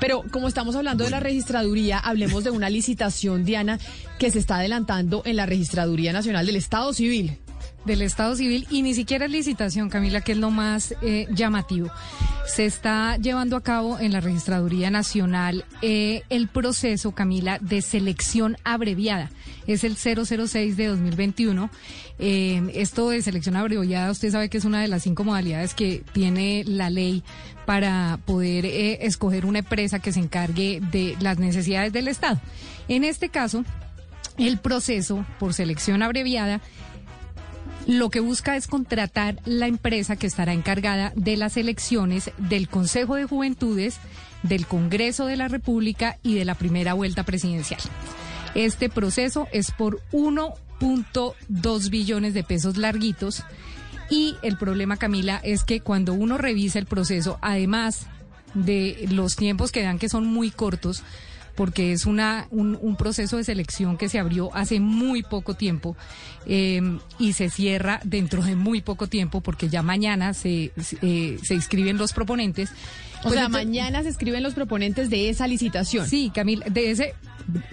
Pero 0.00 0.24
como 0.30 0.48
estamos 0.48 0.74
hablando 0.74 1.04
de 1.04 1.10
la 1.10 1.20
registraduría, 1.20 1.98
hablemos 1.98 2.42
de 2.42 2.50
una 2.50 2.70
licitación, 2.70 3.44
Diana, 3.44 3.78
que 4.18 4.30
se 4.30 4.38
está 4.38 4.56
adelantando 4.56 5.22
en 5.24 5.36
la 5.36 5.46
Registraduría 5.46 6.12
Nacional 6.12 6.46
del 6.46 6.56
Estado 6.56 6.92
Civil 6.92 7.38
del 7.84 8.02
Estado 8.02 8.36
Civil 8.36 8.66
y 8.70 8.82
ni 8.82 8.94
siquiera 8.94 9.24
es 9.24 9.30
licitación, 9.30 9.88
Camila, 9.88 10.20
que 10.20 10.32
es 10.32 10.38
lo 10.38 10.50
más 10.50 10.94
eh, 11.02 11.26
llamativo. 11.30 11.90
Se 12.46 12.66
está 12.66 13.16
llevando 13.16 13.56
a 13.56 13.62
cabo 13.62 13.98
en 13.98 14.12
la 14.12 14.20
Registraduría 14.20 14.90
Nacional 14.90 15.64
eh, 15.82 16.22
el 16.28 16.48
proceso, 16.48 17.12
Camila, 17.12 17.58
de 17.60 17.80
selección 17.80 18.56
abreviada. 18.64 19.30
Es 19.66 19.84
el 19.84 19.96
006 19.96 20.76
de 20.76 20.86
2021. 20.86 21.70
Eh, 22.18 22.70
esto 22.74 23.10
de 23.10 23.22
selección 23.22 23.56
abreviada, 23.56 24.10
usted 24.10 24.30
sabe 24.30 24.48
que 24.48 24.58
es 24.58 24.64
una 24.64 24.80
de 24.80 24.88
las 24.88 25.02
cinco 25.02 25.24
modalidades 25.24 25.74
que 25.74 26.02
tiene 26.12 26.64
la 26.66 26.90
ley 26.90 27.22
para 27.66 28.18
poder 28.24 28.66
escoger 28.66 29.46
una 29.46 29.60
empresa 29.60 30.00
que 30.00 30.12
se 30.12 30.20
encargue 30.20 30.80
de 30.90 31.16
las 31.20 31.38
necesidades 31.38 31.92
del 31.92 32.08
Estado. 32.08 32.40
En 32.88 33.04
este 33.04 33.28
caso, 33.28 33.64
el 34.38 34.58
proceso 34.58 35.24
por 35.38 35.54
selección 35.54 36.02
abreviada 36.02 36.60
lo 37.86 38.10
que 38.10 38.20
busca 38.20 38.56
es 38.56 38.66
contratar 38.66 39.38
la 39.44 39.66
empresa 39.66 40.16
que 40.16 40.26
estará 40.26 40.52
encargada 40.52 41.12
de 41.16 41.36
las 41.36 41.56
elecciones 41.56 42.30
del 42.38 42.68
Consejo 42.68 43.16
de 43.16 43.24
Juventudes, 43.24 43.96
del 44.42 44.66
Congreso 44.66 45.26
de 45.26 45.36
la 45.36 45.48
República 45.48 46.18
y 46.22 46.34
de 46.34 46.44
la 46.44 46.54
primera 46.54 46.94
vuelta 46.94 47.24
presidencial. 47.24 47.80
Este 48.54 48.88
proceso 48.88 49.48
es 49.52 49.70
por 49.70 50.00
1.2 50.12 51.90
billones 51.90 52.34
de 52.34 52.42
pesos 52.44 52.76
larguitos. 52.76 53.44
Y 54.10 54.36
el 54.42 54.56
problema, 54.56 54.96
Camila, 54.96 55.40
es 55.42 55.62
que 55.62 55.80
cuando 55.80 56.14
uno 56.14 56.36
revisa 56.36 56.78
el 56.78 56.86
proceso, 56.86 57.38
además 57.42 58.06
de 58.54 59.06
los 59.10 59.36
tiempos 59.36 59.70
que 59.70 59.82
dan 59.82 59.98
que 59.98 60.08
son 60.08 60.26
muy 60.26 60.50
cortos, 60.50 61.04
porque 61.60 61.92
es 61.92 62.06
una, 62.06 62.48
un, 62.50 62.96
proceso 62.96 63.36
de 63.36 63.44
selección 63.44 63.98
que 63.98 64.08
se 64.08 64.18
abrió 64.18 64.48
hace 64.56 64.80
muy 64.80 65.22
poco 65.22 65.52
tiempo 65.52 65.94
em, 66.46 67.00
y 67.18 67.34
se 67.34 67.50
cierra 67.50 68.00
dentro 68.02 68.42
de 68.42 68.56
muy 68.56 68.80
poco 68.80 69.08
tiempo 69.08 69.42
porque 69.42 69.68
ya 69.68 69.82
mañana 69.82 70.32
se, 70.32 70.72
eh, 71.02 71.38
se 71.42 71.54
inscriben 71.54 71.98
los 71.98 72.14
proponentes. 72.14 72.70
O 73.18 73.24
pues 73.24 73.34
sea, 73.34 73.50
mañana 73.50 74.02
se 74.02 74.08
escriben 74.08 74.42
los 74.42 74.54
proponentes 74.54 75.10
de 75.10 75.28
esa 75.28 75.46
licitación. 75.46 76.08
Sí, 76.08 76.32
Camila, 76.34 76.64
de 76.64 76.92
ese 76.92 77.14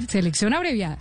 selección 0.09 0.53
abreviada 0.53 0.97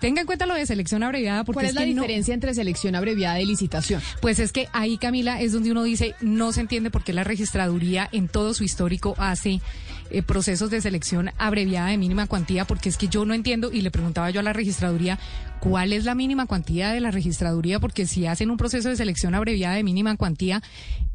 tenga 0.00 0.20
en 0.20 0.26
cuenta 0.26 0.46
lo 0.46 0.54
de 0.54 0.66
selección 0.66 1.02
abreviada 1.02 1.44
porque 1.44 1.56
¿Cuál 1.56 1.66
es, 1.66 1.74
la 1.74 1.82
diferencia 1.82 2.34
entre 2.34 2.54
selección 2.54 2.94
abreviada 2.94 3.40
y 3.40 3.46
licitación? 3.46 4.02
Pues 4.20 4.38
es 4.38 4.52
que 4.52 4.68
ahí 4.72 4.98
Camila 4.98 5.40
es 5.40 5.52
donde 5.52 5.70
uno 5.70 5.84
dice 5.84 6.14
no 6.20 6.52
se 6.52 6.60
entiende 6.60 6.90
por 6.90 7.04
qué 7.04 7.12
la 7.12 7.24
registraduría 7.24 8.08
en 8.12 8.28
todo 8.28 8.54
su 8.54 8.64
histórico 8.64 9.14
hace 9.18 9.60
eh, 10.10 10.22
procesos 10.22 10.70
de 10.70 10.80
selección 10.80 11.30
abreviada 11.38 11.88
de 11.88 11.98
mínima 11.98 12.26
cuantía 12.26 12.64
porque 12.64 12.88
es 12.88 12.96
que 12.96 13.08
yo 13.08 13.24
no 13.24 13.34
entiendo 13.34 13.72
y 13.72 13.80
le 13.80 13.90
preguntaba 13.90 14.30
yo 14.30 14.40
a 14.40 14.42
la 14.42 14.52
registraduría 14.52 15.18
cuál 15.60 15.92
es 15.92 16.04
la 16.04 16.14
mínima 16.14 16.46
cuantía 16.46 16.90
de 16.92 17.00
la 17.00 17.10
registraduría 17.10 17.80
porque 17.80 18.06
si 18.06 18.26
hacen 18.26 18.50
un 18.50 18.56
proceso 18.56 18.88
de 18.88 18.96
selección 18.96 19.34
abreviada 19.34 19.76
de 19.76 19.82
mínima 19.82 20.16
cuantía 20.16 20.62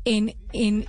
en 0.05 0.35
en 0.53 0.85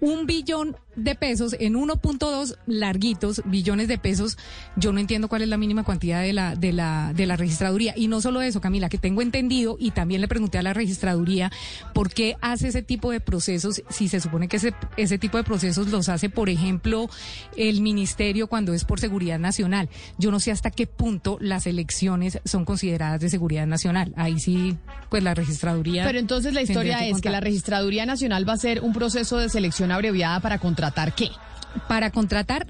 un 0.00 0.26
billón 0.26 0.76
de 0.96 1.14
pesos 1.14 1.56
en 1.58 1.74
1.2 1.74 2.56
larguitos 2.66 3.42
billones 3.44 3.88
de 3.88 3.98
pesos. 3.98 4.36
Yo 4.76 4.92
no 4.92 5.00
entiendo 5.00 5.28
cuál 5.28 5.42
es 5.42 5.48
la 5.48 5.56
mínima 5.56 5.84
cantidad 5.84 6.22
de 6.22 6.32
la, 6.32 6.54
de 6.54 6.72
la, 6.72 7.12
de 7.14 7.26
la 7.26 7.36
registraduría. 7.36 7.94
Y 7.96 8.08
no 8.08 8.20
solo 8.20 8.42
eso, 8.42 8.60
Camila, 8.60 8.88
que 8.88 8.98
tengo 8.98 9.22
entendido 9.22 9.76
y 9.78 9.92
también 9.92 10.20
le 10.20 10.28
pregunté 10.28 10.58
a 10.58 10.62
la 10.62 10.74
registraduría 10.74 11.50
por 11.94 12.12
qué 12.12 12.36
hace 12.40 12.68
ese 12.68 12.82
tipo 12.82 13.10
de 13.10 13.20
procesos 13.20 13.82
si 13.88 14.08
se 14.08 14.20
supone 14.20 14.48
que 14.48 14.56
ese, 14.56 14.74
ese 14.96 15.18
tipo 15.18 15.36
de 15.38 15.44
procesos 15.44 15.88
los 15.88 16.08
hace, 16.08 16.28
por 16.28 16.48
ejemplo, 16.48 17.08
el 17.56 17.80
ministerio 17.80 18.46
cuando 18.46 18.74
es 18.74 18.84
por 18.84 19.00
seguridad 19.00 19.38
nacional. 19.38 19.88
Yo 20.18 20.30
no 20.30 20.40
sé 20.40 20.50
hasta 20.50 20.70
qué 20.70 20.86
punto 20.86 21.38
las 21.40 21.66
elecciones 21.66 22.40
son 22.44 22.64
consideradas 22.64 23.20
de 23.20 23.30
seguridad 23.30 23.66
nacional. 23.66 24.12
Ahí 24.16 24.38
sí, 24.38 24.76
pues 25.08 25.22
la 25.22 25.34
registraduría. 25.34 26.04
Pero 26.04 26.18
entonces 26.18 26.52
la 26.52 26.62
historia 26.62 27.06
es 27.06 27.20
que 27.20 27.30
la 27.30 27.40
registraduría 27.40 28.06
nacional 28.06 28.48
va 28.48 28.54
a 28.54 28.58
ser 28.58 28.80
un 28.80 28.92
proceso 28.92 29.38
de 29.38 29.48
selección 29.48 29.90
abreviada 29.90 30.40
para 30.40 30.58
contratar 30.58 30.81
qué? 31.14 31.30
Para 31.88 32.10
contratar 32.10 32.66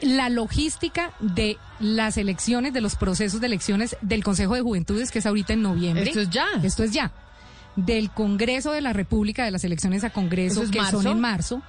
la 0.00 0.28
logística 0.28 1.12
de 1.20 1.58
las 1.78 2.16
elecciones, 2.16 2.72
de 2.72 2.80
los 2.80 2.96
procesos 2.96 3.40
de 3.40 3.46
elecciones 3.46 3.96
del 4.00 4.24
Consejo 4.24 4.54
de 4.54 4.62
Juventudes, 4.62 5.10
que 5.10 5.18
es 5.18 5.26
ahorita 5.26 5.52
en 5.52 5.62
noviembre. 5.62 6.04
Esto 6.04 6.20
es 6.20 6.30
ya. 6.30 6.46
Esto 6.62 6.84
es 6.84 6.92
ya. 6.92 7.12
Del 7.76 8.10
Congreso 8.10 8.72
de 8.72 8.80
la 8.80 8.92
República, 8.92 9.44
de 9.44 9.50
las 9.50 9.64
elecciones 9.64 10.04
a 10.04 10.10
Congreso, 10.10 10.62
que 10.70 10.80
son 10.90 11.06
en 11.06 11.20
marzo. 11.20 11.62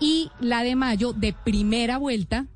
Y 0.00 0.30
la 0.40 0.62
de 0.62 0.74
mayo 0.74 1.12
de 1.12 1.32
primera 1.32 1.98
vuelta 1.98 2.46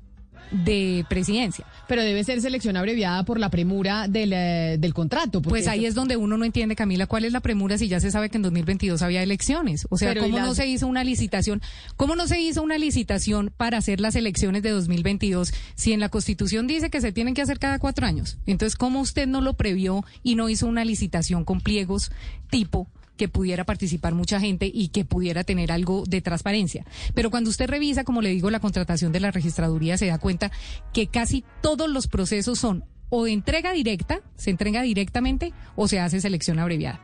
de 0.51 1.05
presidencia. 1.09 1.65
Pero 1.87 2.01
debe 2.01 2.23
ser 2.23 2.41
selección 2.41 2.77
abreviada 2.77 3.23
por 3.23 3.39
la 3.39 3.49
premura 3.49 4.07
del, 4.07 4.33
eh, 4.33 4.77
del 4.79 4.93
contrato. 4.93 5.41
Pues 5.41 5.67
ahí 5.67 5.85
es 5.85 5.95
donde 5.95 6.17
uno 6.17 6.37
no 6.37 6.45
entiende, 6.45 6.75
Camila, 6.75 7.07
cuál 7.07 7.25
es 7.25 7.33
la 7.33 7.39
premura 7.39 7.77
si 7.77 7.87
ya 7.87 7.99
se 7.99 8.11
sabe 8.11 8.29
que 8.29 8.37
en 8.37 8.43
2022 8.43 9.01
había 9.01 9.23
elecciones. 9.23 9.87
O 9.89 9.97
sea, 9.97 10.15
¿cómo 10.15 10.39
no 10.39 10.53
se 10.55 10.67
hizo 10.67 10.87
una 10.87 11.03
licitación? 11.03 11.61
¿Cómo 11.95 12.15
no 12.15 12.27
se 12.27 12.39
hizo 12.39 12.61
una 12.61 12.77
licitación 12.77 13.51
para 13.55 13.77
hacer 13.77 13.99
las 13.99 14.15
elecciones 14.15 14.63
de 14.63 14.71
2022 14.71 15.53
si 15.75 15.93
en 15.93 15.99
la 15.99 16.09
Constitución 16.09 16.67
dice 16.67 16.89
que 16.89 17.01
se 17.01 17.11
tienen 17.11 17.33
que 17.33 17.41
hacer 17.41 17.59
cada 17.59 17.79
cuatro 17.79 18.05
años? 18.05 18.37
Entonces, 18.45 18.75
¿cómo 18.75 19.01
usted 19.01 19.27
no 19.27 19.41
lo 19.41 19.53
previó 19.53 20.03
y 20.23 20.35
no 20.35 20.49
hizo 20.49 20.67
una 20.67 20.85
licitación 20.85 21.45
con 21.45 21.61
pliegos 21.61 22.11
tipo 22.49 22.87
que 23.17 23.27
pudiera 23.27 23.65
participar 23.65 24.13
mucha 24.13 24.39
gente 24.39 24.69
y 24.73 24.89
que 24.89 25.03
pudiera 25.03 25.43
tener 25.43 25.71
algo 25.71 26.03
de 26.07 26.21
transparencia. 26.21 26.85
Pero 27.13 27.29
cuando 27.29 27.49
usted 27.49 27.67
revisa, 27.67 28.03
como 28.03 28.21
le 28.21 28.29
digo, 28.29 28.49
la 28.49 28.59
contratación 28.59 29.11
de 29.11 29.19
la 29.19 29.31
registraduría, 29.31 29.97
se 29.97 30.07
da 30.07 30.17
cuenta 30.19 30.51
que 30.93 31.07
casi 31.07 31.43
todos 31.61 31.89
los 31.89 32.07
procesos 32.07 32.59
son 32.59 32.85
o 33.09 33.25
de 33.25 33.31
entrega 33.31 33.71
directa, 33.71 34.21
se 34.35 34.49
entrega 34.49 34.81
directamente, 34.81 35.53
o 35.75 35.87
se 35.87 35.99
hace 35.99 36.21
selección 36.21 36.59
abreviada. 36.59 36.99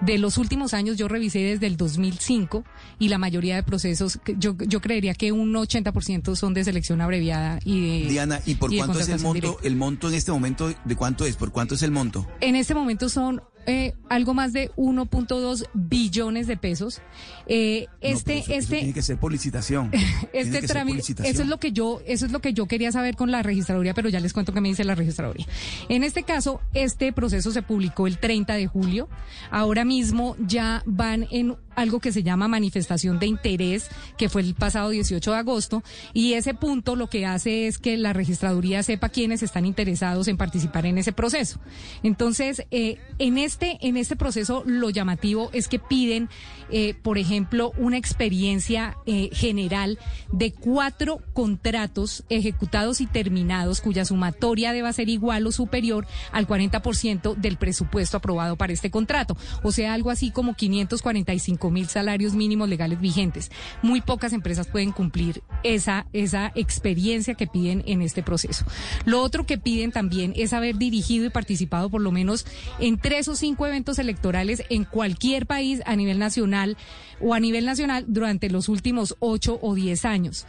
De 0.00 0.16
los 0.16 0.38
últimos 0.38 0.72
años 0.72 0.96
yo 0.96 1.08
revisé 1.08 1.40
desde 1.40 1.66
el 1.66 1.76
2005 1.76 2.64
y 2.98 3.08
la 3.08 3.18
mayoría 3.18 3.56
de 3.56 3.62
procesos, 3.62 4.18
yo, 4.38 4.56
yo 4.56 4.80
creería 4.80 5.12
que 5.12 5.30
un 5.30 5.52
80% 5.52 6.36
son 6.36 6.54
de 6.54 6.64
selección 6.64 7.02
abreviada 7.02 7.58
y 7.66 8.04
de... 8.04 8.08
Diana, 8.08 8.40
¿y 8.46 8.54
por 8.54 8.74
cuánto 8.74 8.98
es 8.98 9.10
el 9.10 9.20
monto? 9.20 9.58
El 9.62 9.76
monto 9.76 10.08
en 10.08 10.14
este 10.14 10.32
momento, 10.32 10.72
¿de 10.86 10.96
cuánto 10.96 11.26
es? 11.26 11.36
¿Por 11.36 11.52
cuánto 11.52 11.74
es 11.74 11.82
el 11.82 11.90
monto? 11.90 12.26
En 12.40 12.56
este 12.56 12.74
momento 12.74 13.10
son 13.10 13.42
eh, 13.66 13.94
algo 14.08 14.34
más 14.34 14.52
de 14.52 14.70
1.2 14.76 15.66
billones 15.74 16.46
de 16.46 16.56
pesos. 16.56 17.00
Eh, 17.46 17.86
este, 18.00 18.38
eso, 18.38 18.52
este, 18.52 18.76
tiene 18.78 18.92
que 18.92 19.02
ser 19.02 19.18
por 19.18 19.32
licitación. 19.32 19.90
este 20.32 20.62
trámite, 20.62 21.12
eso 21.28 21.42
es 21.42 21.48
lo 21.48 21.58
que 21.58 21.72
yo, 21.72 22.00
eso 22.06 22.26
es 22.26 22.32
lo 22.32 22.40
que 22.40 22.52
yo 22.52 22.66
quería 22.66 22.92
saber 22.92 23.16
con 23.16 23.30
la 23.30 23.42
registraduría, 23.42 23.94
pero 23.94 24.08
ya 24.08 24.20
les 24.20 24.32
cuento 24.32 24.52
qué 24.52 24.60
me 24.60 24.68
dice 24.68 24.84
la 24.84 24.94
registraduría. 24.94 25.46
En 25.88 26.04
este 26.04 26.22
caso, 26.22 26.60
este 26.74 27.12
proceso 27.12 27.50
se 27.50 27.62
publicó 27.62 28.06
el 28.06 28.18
30 28.18 28.54
de 28.54 28.66
julio. 28.66 29.08
Ahora 29.50 29.84
mismo 29.84 30.36
ya 30.38 30.82
van 30.86 31.26
en 31.30 31.56
algo 31.80 32.00
que 32.00 32.12
se 32.12 32.22
llama 32.22 32.46
manifestación 32.48 33.18
de 33.18 33.26
interés, 33.26 33.88
que 34.18 34.28
fue 34.28 34.42
el 34.42 34.54
pasado 34.54 34.90
18 34.90 35.30
de 35.30 35.36
agosto, 35.36 35.82
y 36.12 36.34
ese 36.34 36.54
punto 36.54 36.94
lo 36.94 37.08
que 37.08 37.26
hace 37.26 37.66
es 37.66 37.78
que 37.78 37.96
la 37.96 38.12
registraduría 38.12 38.82
sepa 38.82 39.08
quiénes 39.08 39.42
están 39.42 39.64
interesados 39.64 40.28
en 40.28 40.36
participar 40.36 40.86
en 40.86 40.98
ese 40.98 41.12
proceso. 41.12 41.58
Entonces, 42.02 42.66
eh, 42.70 42.98
en 43.18 43.38
este 43.38 43.78
en 43.80 43.96
este 43.96 44.16
proceso 44.16 44.62
lo 44.66 44.90
llamativo 44.90 45.50
es 45.52 45.68
que 45.68 45.78
piden, 45.78 46.28
eh, 46.70 46.94
por 46.94 47.18
ejemplo, 47.18 47.72
una 47.78 47.96
experiencia 47.96 48.96
eh, 49.06 49.30
general 49.32 49.98
de 50.32 50.52
cuatro 50.52 51.20
contratos 51.32 52.24
ejecutados 52.28 53.00
y 53.00 53.06
terminados 53.06 53.80
cuya 53.80 54.04
sumatoria 54.04 54.72
deba 54.72 54.92
ser 54.92 55.08
igual 55.08 55.46
o 55.46 55.52
superior 55.52 56.06
al 56.32 56.46
40% 56.46 57.36
del 57.36 57.56
presupuesto 57.56 58.18
aprobado 58.18 58.56
para 58.56 58.72
este 58.72 58.90
contrato, 58.90 59.36
o 59.62 59.72
sea, 59.72 59.94
algo 59.94 60.10
así 60.10 60.30
como 60.30 60.54
545 60.54 61.69
mil 61.70 61.88
salarios 61.88 62.34
mínimos 62.34 62.68
legales 62.68 63.00
vigentes. 63.00 63.50
Muy 63.82 64.00
pocas 64.00 64.32
empresas 64.32 64.66
pueden 64.66 64.92
cumplir 64.92 65.42
esa, 65.62 66.06
esa 66.12 66.52
experiencia 66.54 67.34
que 67.34 67.46
piden 67.46 67.82
en 67.86 68.02
este 68.02 68.22
proceso. 68.22 68.64
Lo 69.04 69.22
otro 69.22 69.46
que 69.46 69.58
piden 69.58 69.92
también 69.92 70.32
es 70.36 70.52
haber 70.52 70.76
dirigido 70.76 71.26
y 71.26 71.30
participado 71.30 71.90
por 71.90 72.00
lo 72.00 72.12
menos 72.12 72.46
en 72.78 72.98
tres 72.98 73.28
o 73.28 73.36
cinco 73.36 73.66
eventos 73.66 73.98
electorales 73.98 74.62
en 74.70 74.84
cualquier 74.84 75.46
país 75.46 75.82
a 75.86 75.96
nivel 75.96 76.18
nacional 76.18 76.76
o 77.20 77.34
a 77.34 77.40
nivel 77.40 77.66
nacional 77.66 78.04
durante 78.08 78.50
los 78.50 78.68
últimos 78.68 79.16
ocho 79.20 79.58
o 79.62 79.74
diez 79.74 80.04
años. 80.04 80.46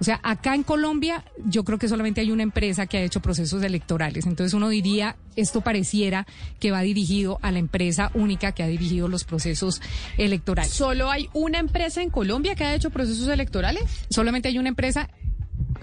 O 0.00 0.04
sea, 0.04 0.20
acá 0.22 0.54
en 0.54 0.62
Colombia 0.62 1.24
yo 1.44 1.64
creo 1.64 1.78
que 1.78 1.88
solamente 1.88 2.20
hay 2.20 2.30
una 2.30 2.42
empresa 2.42 2.86
que 2.86 2.98
ha 2.98 3.02
hecho 3.02 3.20
procesos 3.20 3.62
electorales. 3.62 4.26
Entonces 4.26 4.54
uno 4.54 4.68
diría, 4.68 5.16
esto 5.36 5.60
pareciera 5.60 6.26
que 6.60 6.70
va 6.70 6.80
dirigido 6.82 7.38
a 7.42 7.50
la 7.52 7.58
empresa 7.58 8.10
única 8.14 8.52
que 8.52 8.62
ha 8.62 8.66
dirigido 8.66 9.08
los 9.08 9.24
procesos 9.24 9.80
electorales. 10.18 10.72
¿Solo 10.72 11.10
hay 11.10 11.28
una 11.32 11.58
empresa 11.58 12.02
en 12.02 12.10
Colombia 12.10 12.54
que 12.54 12.64
ha 12.64 12.74
hecho 12.74 12.90
procesos 12.90 13.28
electorales? 13.28 13.84
Solamente 14.10 14.48
hay 14.48 14.58
una 14.58 14.68
empresa 14.68 15.10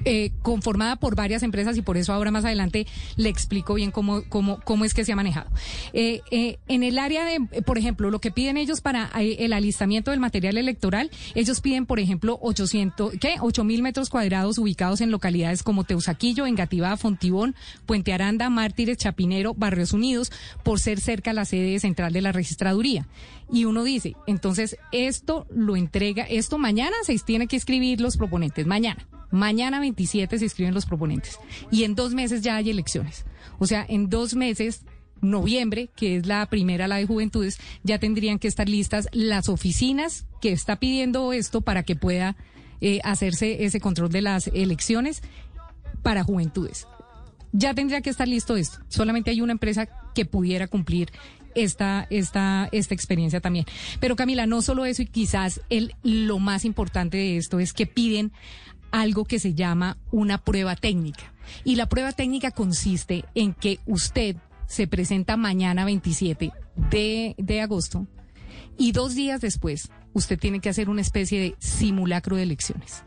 eh, 0.06 0.32
conformada 0.42 0.96
por 0.96 1.16
varias 1.16 1.44
empresas 1.44 1.78
y 1.78 1.82
por 1.82 1.98
eso 1.98 2.14
ahora 2.14 2.32
más 2.32 2.46
adelante 2.46 2.88
le 3.18 3.30
explico 3.30 3.76
bien 3.76 3.92
cómo, 3.92 4.24
cómo, 4.30 4.60
cómo 4.62 4.86
es 4.86 4.94
que 4.94 5.06
se 5.06 5.12
ha 5.12 5.16
manejado. 5.16 5.50
Eh, 5.94 6.22
eh, 6.32 6.58
en 6.68 6.84
el 6.84 6.98
área 6.98 7.26
de, 7.26 7.40
por 7.64 7.78
ejemplo, 7.78 8.10
lo 8.10 8.20
que 8.20 8.32
piden 8.32 8.58
ellos 8.58 8.82
para 8.82 9.12
el 9.20 9.54
alistamiento 9.54 10.12
del 10.12 10.20
material 10.20 10.58
electoral, 10.58 11.12
ellos 11.36 11.62
piden, 11.62 11.86
por 11.86 12.00
ejemplo, 12.00 12.40
800, 12.42 13.14
¿qué? 13.20 13.36
8 13.40 13.64
mil 13.64 13.82
metros 13.84 14.10
cuadrados 14.10 14.58
ubicados 14.58 15.02
en 15.02 15.12
localidades 15.12 15.64
como 15.64 15.84
Teusaquillo, 15.84 16.46
Engativá, 16.46 16.98
Fontibón, 16.98 17.56
Puente 17.86 18.14
Aranda, 18.14 18.50
Mártires, 18.50 18.98
Chapinero, 18.98 19.54
Barrios 19.54 19.94
Unidos, 19.94 20.32
por 20.64 20.80
ser 20.80 21.00
cerca 21.00 21.34
la 21.34 21.46
sede 21.46 21.80
central 21.80 22.14
de 22.14 22.22
la 22.22 22.32
registraduría. 22.32 23.08
Y 23.52 23.66
uno 23.66 23.84
dice, 23.84 24.16
entonces, 24.28 24.78
esto 24.92 25.46
lo 25.50 25.76
entrega, 25.76 26.24
esto 26.24 26.58
mañana 26.58 26.96
se 27.04 27.18
tiene 27.20 27.48
que 27.48 27.58
escribir 27.58 28.00
los 28.00 28.18
proponentes, 28.18 28.66
mañana. 28.66 29.06
Mañana 29.32 29.80
27 29.80 30.38
se 30.38 30.46
inscriben 30.46 30.74
los 30.74 30.86
proponentes 30.86 31.40
y 31.72 31.84
en 31.84 31.96
dos 31.96 32.14
meses 32.14 32.42
ya 32.42 32.58
hay 32.58 32.70
elecciones. 32.70 33.26
O 33.60 33.68
sea, 33.68 33.86
en 33.88 34.10
dos 34.10 34.36
meses 34.36 34.84
noviembre, 35.22 35.90
que 35.96 36.18
es 36.18 36.26
la 36.26 36.46
primera, 36.48 36.88
la 36.88 36.98
de 36.98 37.06
juventudes, 37.06 37.60
ya 37.84 38.00
tendrían 38.00 38.40
que 38.40 38.48
estar 38.48 38.68
listas 38.68 39.08
las 39.12 39.50
oficinas 39.50 40.26
que 40.42 40.52
está 40.52 40.78
pidiendo 40.78 41.32
esto 41.32 41.62
para 41.62 41.84
que 41.84 41.96
pueda 41.96 42.36
eh, 42.82 43.00
hacerse 43.04 43.64
ese 43.64 43.80
control 43.80 44.10
de 44.10 44.22
las 44.22 44.48
elecciones 44.48 45.22
para 46.02 46.24
juventudes. 46.24 46.88
Ya 47.54 47.74
tendría 47.74 48.02
que 48.02 48.10
estar 48.10 48.28
listo 48.28 48.56
esto. 48.56 48.80
Solamente 48.88 49.30
hay 49.30 49.42
una 49.42 49.52
empresa 49.52 49.88
que 50.16 50.26
pudiera 50.26 50.68
cumplir 50.68 51.12
esta, 51.54 52.08
esta, 52.10 52.70
esta 52.72 52.94
experiencia 52.94 53.42
también. 53.42 53.66
Pero 54.00 54.16
Camila, 54.16 54.46
no 54.46 54.62
solo 54.62 54.86
eso 54.86 55.02
y 55.02 55.06
quizás 55.06 55.62
el, 55.70 55.94
lo 56.02 56.40
más 56.40 56.66
importante 56.66 57.18
de 57.18 57.38
esto 57.38 57.60
es 57.60 57.74
que 57.74 57.86
piden 57.86 58.32
algo 58.92 59.26
que 59.26 59.40
se 59.40 59.54
llama 59.54 59.98
una 60.12 60.38
prueba 60.38 60.76
técnica. 60.76 61.34
Y 61.64 61.76
la 61.76 61.88
prueba 61.88 62.12
técnica 62.12 62.52
consiste 62.52 63.26
en 63.36 63.54
que 63.54 63.80
usted 63.86 64.36
se 64.68 64.88
presenta 64.88 65.38
mañana 65.38 65.86
27 65.86 66.52
de, 66.76 67.36
de 67.38 67.62
agosto 67.62 68.08
y 68.78 68.94
dos 68.94 69.16
días 69.16 69.42
después 69.42 69.90
usted 70.14 70.40
tiene 70.40 70.60
que 70.60 70.70
hacer 70.70 70.90
una 70.90 71.02
especie 71.02 71.40
de 71.40 71.56
simulacro 71.60 72.36
de 72.36 72.44
elecciones. 72.44 73.04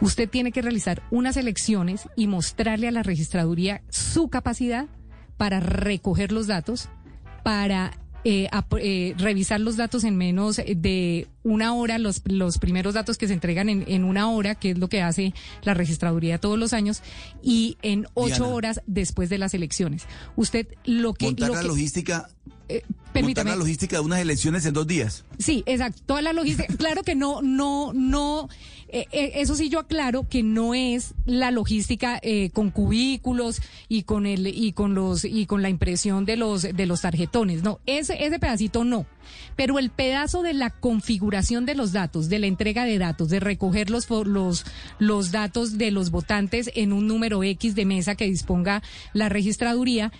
Usted 0.00 0.28
tiene 0.28 0.52
que 0.52 0.60
realizar 0.60 1.02
unas 1.10 1.36
elecciones 1.36 2.08
y 2.16 2.26
mostrarle 2.26 2.88
a 2.88 2.92
la 2.92 3.02
registraduría 3.02 3.82
su 3.88 4.28
capacidad 4.28 4.88
para 5.36 5.60
recoger 5.60 6.32
los 6.32 6.46
datos, 6.46 6.88
para 7.42 7.92
eh, 8.28 8.48
eh, 8.80 9.14
revisar 9.18 9.60
los 9.60 9.76
datos 9.76 10.02
en 10.02 10.16
menos 10.16 10.56
de 10.56 11.28
una 11.44 11.74
hora, 11.74 11.96
los, 11.98 12.22
los 12.24 12.58
primeros 12.58 12.94
datos 12.94 13.18
que 13.18 13.28
se 13.28 13.34
entregan 13.34 13.68
en, 13.68 13.84
en, 13.86 14.02
una 14.02 14.28
hora, 14.28 14.56
que 14.56 14.72
es 14.72 14.78
lo 14.78 14.88
que 14.88 15.00
hace 15.00 15.32
la 15.62 15.74
registraduría 15.74 16.38
todos 16.38 16.58
los 16.58 16.72
años, 16.72 17.02
y 17.40 17.78
en 17.82 18.08
ocho 18.14 18.48
horas 18.48 18.80
después 18.88 19.28
de 19.28 19.38
las 19.38 19.54
elecciones. 19.54 20.06
Usted 20.34 20.66
lo 20.84 21.14
que... 21.14 21.26
Montar 21.26 21.50
lo 21.50 21.54
la 21.54 21.60
que, 21.60 21.68
logística 21.68 22.28
eh, 22.68 22.82
Montar 23.22 23.46
la 23.46 23.56
logística 23.56 23.96
de 23.96 24.02
unas 24.02 24.20
elecciones 24.20 24.64
en 24.66 24.74
dos 24.74 24.86
días. 24.86 25.24
Sí, 25.38 25.62
exacto. 25.66 26.02
Toda 26.06 26.22
la 26.22 26.32
logística. 26.32 26.74
claro 26.78 27.02
que 27.02 27.14
no, 27.14 27.42
no, 27.42 27.92
no. 27.92 28.48
Eh, 28.88 29.06
eh, 29.10 29.32
eso 29.36 29.56
sí 29.56 29.68
yo 29.68 29.80
aclaro 29.80 30.28
que 30.28 30.44
no 30.44 30.72
es 30.72 31.14
la 31.24 31.50
logística 31.50 32.20
eh, 32.22 32.50
con 32.50 32.70
cubículos 32.70 33.60
y 33.88 34.04
con 34.04 34.26
el 34.26 34.46
y 34.46 34.72
con 34.72 34.94
los 34.94 35.24
y 35.24 35.46
con 35.46 35.60
la 35.60 35.68
impresión 35.68 36.24
de 36.24 36.36
los 36.36 36.62
de 36.62 36.86
los 36.86 37.00
tarjetones. 37.00 37.62
No, 37.62 37.80
ese 37.86 38.24
ese 38.24 38.38
pedacito 38.38 38.84
no. 38.84 39.06
Pero 39.56 39.80
el 39.80 39.90
pedazo 39.90 40.42
de 40.42 40.54
la 40.54 40.70
configuración 40.70 41.66
de 41.66 41.74
los 41.74 41.92
datos, 41.92 42.28
de 42.28 42.38
la 42.38 42.46
entrega 42.46 42.84
de 42.84 42.98
datos, 42.98 43.28
de 43.28 43.40
recoger 43.40 43.90
los 43.90 44.08
los 44.08 44.64
los 45.00 45.32
datos 45.32 45.78
de 45.78 45.90
los 45.90 46.10
votantes 46.10 46.70
en 46.76 46.92
un 46.92 47.08
número 47.08 47.42
X 47.42 47.74
de 47.74 47.86
mesa 47.86 48.14
que 48.14 48.26
disponga 48.26 48.82
la 49.12 49.28
registraduría 49.28 50.12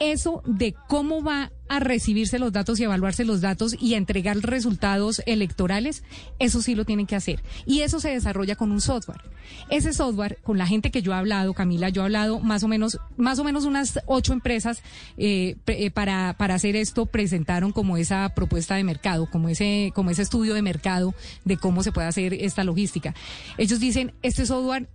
eso 0.00 0.42
de 0.46 0.74
cómo 0.88 1.22
va 1.22 1.52
a 1.68 1.78
recibirse 1.78 2.40
los 2.40 2.52
datos 2.52 2.80
y 2.80 2.84
evaluarse 2.84 3.24
los 3.24 3.40
datos 3.40 3.76
y 3.78 3.94
entregar 3.94 4.36
resultados 4.38 5.22
electorales, 5.26 6.02
eso 6.40 6.62
sí 6.62 6.74
lo 6.74 6.84
tienen 6.84 7.06
que 7.06 7.14
hacer. 7.14 7.44
Y 7.64 7.82
eso 7.82 8.00
se 8.00 8.08
desarrolla 8.08 8.56
con 8.56 8.72
un 8.72 8.80
software. 8.80 9.20
Ese 9.68 9.92
software, 9.92 10.38
con 10.42 10.58
la 10.58 10.66
gente 10.66 10.90
que 10.90 11.02
yo 11.02 11.12
he 11.12 11.14
hablado, 11.14 11.54
Camila, 11.54 11.90
yo 11.90 12.02
he 12.02 12.04
hablado 12.06 12.40
más 12.40 12.64
o 12.64 12.68
menos, 12.68 12.98
más 13.16 13.38
o 13.38 13.44
menos 13.44 13.66
unas 13.66 14.00
ocho 14.06 14.32
empresas 14.32 14.82
eh, 15.16 15.56
eh, 15.66 15.90
para, 15.92 16.34
para 16.36 16.54
hacer 16.54 16.74
esto 16.74 17.06
presentaron 17.06 17.70
como 17.70 17.96
esa 17.96 18.30
propuesta 18.34 18.74
de 18.74 18.84
mercado, 18.84 19.30
como 19.30 19.48
ese, 19.48 19.92
como 19.94 20.10
ese 20.10 20.22
estudio 20.22 20.54
de 20.54 20.62
mercado 20.62 21.14
de 21.44 21.56
cómo 21.56 21.82
se 21.84 21.92
puede 21.92 22.08
hacer 22.08 22.34
esta 22.34 22.64
logística. 22.64 23.14
Ellos 23.58 23.78
dicen, 23.78 24.14
este 24.22 24.46
software 24.46 24.88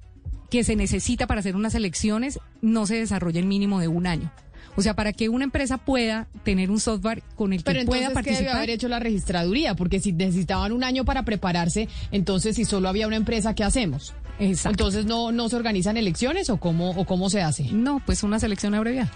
que 0.50 0.64
se 0.64 0.76
necesita 0.76 1.28
para 1.28 1.40
hacer 1.40 1.56
unas 1.56 1.76
elecciones 1.76 2.40
no 2.62 2.86
se 2.86 2.96
desarrolla 2.96 3.40
en 3.40 3.48
mínimo 3.48 3.80
de 3.80 3.88
un 3.88 4.08
año. 4.08 4.32
O 4.76 4.82
sea, 4.82 4.94
para 4.96 5.14
que 5.14 5.30
una 5.30 5.44
empresa 5.44 5.78
pueda 5.78 6.28
tener 6.44 6.72
un 6.72 6.80
software 6.80 7.24
con 7.36 7.54
el 7.54 7.64
que 7.64 7.72
Pero 7.72 7.86
pueda 7.86 8.12
participar. 8.12 8.24
¿qué 8.24 8.44
debe 8.44 8.52
haber 8.52 8.70
hecho 8.70 8.88
la 8.88 9.00
registraduría? 9.00 9.76
Porque 9.76 10.00
si 10.00 10.12
necesitaban 10.12 10.72
un 10.72 10.84
año 10.84 11.06
para 11.06 11.24
prepararse, 11.24 11.88
entonces 12.12 12.56
si 12.56 12.66
solo 12.66 12.90
había 12.90 13.08
una 13.08 13.16
empresa, 13.16 13.56
¿qué 13.56 13.64
hacemos? 13.64 14.14
Exacto. 14.40 14.70
Entonces 14.72 15.06
no 15.06 15.32
no 15.32 15.48
se 15.48 15.56
organizan 15.56 15.98
elecciones 15.98 16.50
o 16.50 16.58
cómo 16.58 16.92
o 16.92 17.06
cómo 17.06 17.30
se 17.30 17.42
hace? 17.42 17.72
No, 17.72 18.02
pues 18.06 18.24
una 18.24 18.40
selección 18.40 18.74
abreviada 18.74 19.12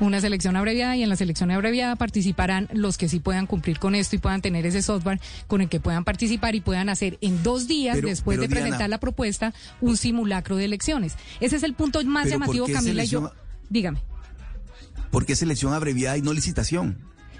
una 0.00 0.20
selección 0.20 0.56
abreviada 0.56 0.96
y 0.96 1.02
en 1.02 1.08
la 1.08 1.16
selección 1.16 1.50
abreviada 1.50 1.96
participarán 1.96 2.68
los 2.72 2.98
que 2.98 3.08
sí 3.08 3.20
puedan 3.20 3.46
cumplir 3.46 3.78
con 3.78 3.94
esto 3.94 4.16
y 4.16 4.18
puedan 4.18 4.40
tener 4.40 4.66
ese 4.66 4.82
software 4.82 5.20
con 5.46 5.60
el 5.60 5.68
que 5.68 5.80
puedan 5.80 6.04
participar 6.04 6.54
y 6.54 6.60
puedan 6.60 6.88
hacer 6.88 7.18
en 7.20 7.42
dos 7.42 7.66
días 7.66 8.00
después 8.00 8.38
de 8.40 8.48
presentar 8.48 8.88
la 8.88 8.98
propuesta 8.98 9.52
un 9.80 9.96
simulacro 9.96 10.56
de 10.56 10.66
elecciones. 10.66 11.16
Ese 11.40 11.56
es 11.56 11.62
el 11.62 11.74
punto 11.74 12.02
más 12.04 12.28
llamativo, 12.28 12.66
Camila 12.72 13.04
y 13.04 13.08
yo. 13.08 13.32
Dígame. 13.68 14.00
¿Por 15.10 15.24
qué 15.26 15.36
selección 15.36 15.72
abreviada 15.72 16.16
y 16.16 16.22
no 16.22 16.32
licitación? 16.32 16.98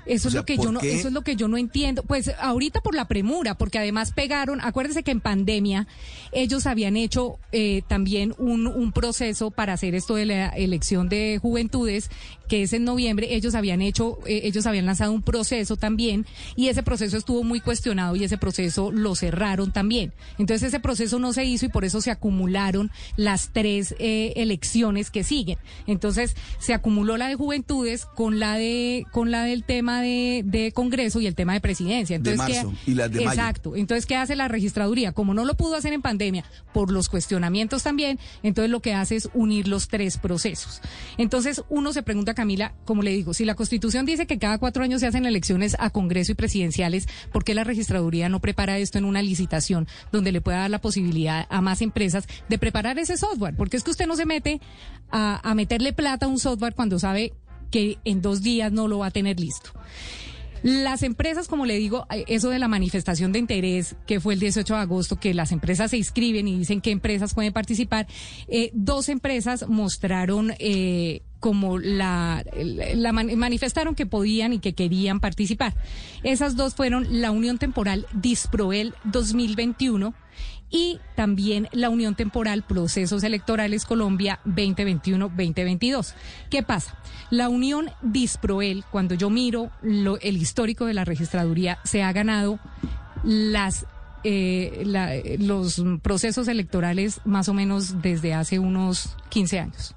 Eso 0.09 0.29
es 0.29 0.35
lo 0.35 0.45
que 0.45 0.57
yo 0.57 0.73
no, 0.73 0.81
eso 0.81 1.09
es 1.09 1.15
lo 1.15 1.23
que 1.23 1.37
yo 1.37 1.49
no 1.49 1.57
entiendo. 1.57 2.03
Pues 2.03 2.31
ahorita 2.41 2.81
por 2.81 2.95
la 2.95 3.07
premura, 3.07 3.57
porque 3.57 3.79
además 3.79 4.13
pegaron, 4.13 4.61
acuérdese 4.61 5.03
que 5.03 5.11
en 5.11 5.21
pandemia 5.21 5.87
ellos 6.33 6.67
habían 6.67 6.97
hecho 6.97 7.39
eh, 7.53 7.83
también 7.89 8.35
un, 8.39 8.67
un 8.67 8.93
proceso 8.93 9.51
para 9.51 9.75
hacer 9.75 9.95
esto 9.95 10.15
de 10.15 10.27
la 10.27 10.49
elección 10.49 11.09
de 11.09 11.39
juventudes, 11.41 12.11
que 12.49 12.63
es 12.63 12.73
en 12.73 12.85
noviembre. 12.85 13.35
Ellos 13.35 13.55
habían 13.55 13.83
hecho, 13.83 14.19
eh, 14.27 14.41
ellos 14.45 14.67
habían 14.67 14.87
lanzado 14.87 15.13
un 15.13 15.23
proceso 15.23 15.77
también, 15.77 16.27
y 16.57 16.69
ese 16.69 16.83
proceso 16.83 17.17
estuvo 17.17 17.45
muy 17.45 17.61
cuestionado 17.61 18.17
y 18.17 18.25
ese 18.25 18.39
proceso 18.39 18.91
lo 18.91 19.15
cerraron 19.15 19.73
también. 19.73 20.13
Entonces 20.39 20.69
ese 20.69 20.81
proceso 20.81 21.19
no 21.19 21.33
se 21.33 21.45
hizo 21.45 21.67
y 21.67 21.69
por 21.69 21.85
eso 21.85 22.01
se 22.01 22.11
acumularon 22.11 22.91
las 23.17 23.51
tres 23.53 23.95
eh, 23.99 24.33
elecciones 24.37 25.11
que 25.11 25.25
siguen. 25.25 25.59
Entonces 25.87 26.35
se 26.59 26.75
acumuló 26.75 27.17
la 27.17 27.29
de 27.29 27.35
juventudes 27.35 28.07
con 28.07 28.39
la 28.39 28.57
de, 28.57 29.07
con 29.13 29.31
la 29.31 29.45
del 29.45 29.65
tema 29.65 29.98
de, 30.01 30.73
Congreso 30.75 31.21
y 31.21 31.27
el 31.27 31.35
tema 31.35 31.55
de 31.55 31.61
presidencia. 31.61 32.17
Entonces, 32.17 32.47
de 32.47 32.55
marzo, 32.55 32.75
y 32.87 32.95
las 32.95 33.11
de 33.11 33.23
Exacto. 33.23 33.77
Entonces, 33.77 34.07
¿qué 34.07 34.17
hace 34.17 34.37
la 34.37 34.49
registraduría? 34.49 35.13
Como 35.13 35.35
no 35.35 35.45
lo 35.45 35.55
pudo 35.55 35.75
hacer 35.75 35.93
en 35.93 36.03
pandemia, 36.03 36.45
por 36.73 36.93
los 36.93 37.09
cuestionamientos 37.09 37.83
también, 37.83 38.19
entonces 38.43 38.71
lo 38.71 38.81
que 38.81 38.95
hace 38.95 39.17
es 39.17 39.29
unir 39.35 39.69
los 39.69 39.89
tres 39.89 40.19
procesos. 40.19 40.81
Entonces, 41.17 41.63
uno 41.69 41.93
se 41.93 42.03
pregunta, 42.03 42.35
Camila, 42.35 42.75
como 42.85 43.03
le 43.03 43.11
digo, 43.11 43.35
si 43.35 43.45
la 43.45 43.55
Constitución 43.55 44.07
dice 44.07 44.27
que 44.27 44.39
cada 44.39 44.59
cuatro 44.59 44.83
años 44.83 45.01
se 45.01 45.07
hacen 45.07 45.27
elecciones 45.27 45.77
a 45.79 45.91
Congreso 45.91 46.33
y 46.33 46.35
presidenciales, 46.35 47.09
¿por 47.33 47.45
qué 47.45 47.55
la 47.55 47.65
registraduría 47.65 48.29
no 48.29 48.41
prepara 48.41 48.79
esto 48.79 48.99
en 48.99 49.05
una 49.05 49.23
licitación 49.23 49.87
donde 50.13 50.33
le 50.33 50.41
pueda 50.41 50.59
dar 50.59 50.71
la 50.71 50.81
posibilidad 50.81 51.47
a 51.51 51.61
más 51.61 51.83
empresas 51.83 52.27
de 52.49 52.59
preparar 52.59 52.99
ese 52.99 53.17
software? 53.17 53.57
Porque 53.57 53.77
es 53.77 53.85
que 53.85 53.91
usted 53.91 54.07
no 54.07 54.17
se 54.17 54.27
mete 54.27 54.61
a, 55.11 55.49
a 55.49 55.55
meterle 55.55 55.93
plata 55.93 56.27
a 56.27 56.29
un 56.29 56.39
software 56.39 56.75
cuando 56.75 56.99
sabe 56.99 57.33
que 57.71 57.99
en 58.05 58.23
dos 58.23 58.43
días 58.43 58.73
no 58.73 58.89
lo 58.89 58.99
va 58.99 59.07
a 59.07 59.11
tener 59.11 59.39
listo. 59.41 59.71
Las 60.63 61.05
empresas, 61.05 61.47
como 61.47 61.67
le 61.67 61.77
digo, 61.77 62.07
eh, 62.11 62.25
eso 62.27 62.51
de 62.51 62.59
la 62.59 62.69
manifestación 62.69 63.33
de 63.33 63.39
interés, 63.39 63.95
que 64.07 64.21
fue 64.21 64.35
el 64.35 64.41
18 64.41 64.75
de 64.75 64.81
agosto, 64.81 65.17
que 65.17 65.33
las 65.33 65.53
empresas 65.53 65.91
se 65.91 65.99
inscriben 65.99 66.49
y 66.49 66.59
dicen 66.59 66.81
qué 66.81 66.91
empresas 66.91 67.35
pueden 67.35 67.53
participar, 67.53 68.09
eh, 68.49 68.71
dos 68.75 69.09
empresas 69.09 69.69
mostraron 69.69 70.53
eh, 70.59 71.23
como 71.41 71.79
la, 71.79 72.45
la, 72.55 73.13
manifestaron 73.13 73.95
que 73.95 74.07
podían 74.07 74.53
y 74.53 74.59
que 74.59 74.75
querían 74.75 75.21
participar. 75.21 75.75
Esas 76.23 76.57
dos 76.57 76.75
fueron 76.75 77.21
la 77.21 77.31
Unión 77.31 77.59
Temporal 77.59 78.07
Disproel 78.13 78.95
2021 79.05 80.15
y 80.71 81.01
también 81.17 81.69
la 81.73 81.89
Unión 81.89 82.15
Temporal 82.15 82.63
Procesos 82.63 83.23
Electorales 83.23 83.85
Colombia 83.85 84.41
2021-2022. 84.45 86.15
¿Qué 86.51 86.63
pasa? 86.63 86.99
La 87.31 87.49
Unión 87.49 87.91
Disproel, 88.03 88.85
cuando 88.91 89.15
yo 89.15 89.31
miro 89.31 89.71
lo, 89.83 90.19
el 90.21 90.37
histórico 90.37 90.85
de 90.87 90.95
la 90.95 91.05
registraduría, 91.05 91.79
se 91.85 92.03
ha 92.03 92.13
ganado 92.13 92.59
las 93.25 93.87
eh, 94.25 95.39
los 95.39 95.83
procesos 96.03 96.49
electorales 96.49 97.21
más 97.25 97.49
o 97.49 97.55
menos 97.55 98.03
desde 98.03 98.35
hace 98.35 98.59
unos 98.59 99.17
15 99.31 99.61
años. 99.61 99.95